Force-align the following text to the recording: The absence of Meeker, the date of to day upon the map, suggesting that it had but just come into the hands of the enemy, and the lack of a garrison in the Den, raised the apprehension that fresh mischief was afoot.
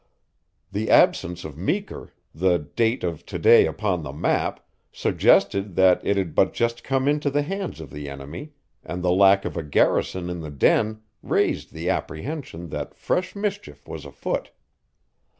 The 0.71 0.89
absence 0.89 1.43
of 1.45 1.59
Meeker, 1.59 2.11
the 2.33 2.57
date 2.57 3.03
of 3.03 3.23
to 3.27 3.37
day 3.37 3.67
upon 3.67 4.01
the 4.01 4.11
map, 4.11 4.65
suggesting 4.91 5.75
that 5.75 6.01
it 6.03 6.17
had 6.17 6.33
but 6.33 6.55
just 6.55 6.83
come 6.83 7.07
into 7.07 7.29
the 7.29 7.43
hands 7.43 7.79
of 7.79 7.91
the 7.91 8.09
enemy, 8.09 8.53
and 8.83 9.03
the 9.03 9.11
lack 9.13 9.45
of 9.45 9.55
a 9.55 9.61
garrison 9.61 10.27
in 10.27 10.39
the 10.41 10.49
Den, 10.49 11.03
raised 11.21 11.71
the 11.71 11.87
apprehension 11.91 12.69
that 12.69 12.95
fresh 12.95 13.35
mischief 13.35 13.87
was 13.87 14.03
afoot. 14.03 14.49